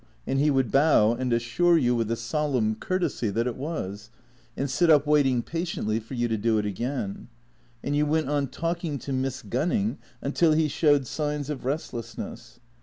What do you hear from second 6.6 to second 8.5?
again; and you went on